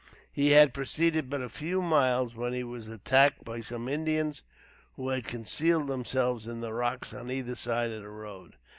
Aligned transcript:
He 0.31 0.49
had 0.49 0.73
proceeded 0.73 1.29
but 1.29 1.43
a 1.43 1.47
few 1.47 1.79
miles 1.79 2.33
when 2.33 2.53
he 2.53 2.63
was 2.63 2.87
attacked 2.87 3.43
by 3.45 3.61
some 3.61 3.87
Indians 3.87 4.41
who 4.95 5.09
had 5.09 5.25
concealed 5.27 5.85
themselves 5.85 6.47
in 6.47 6.59
the 6.59 6.73
rocks 6.73 7.13
on 7.13 7.29
either 7.29 7.53
side 7.53 7.91
of 7.91 8.01
the 8.01 8.09
road. 8.09 8.55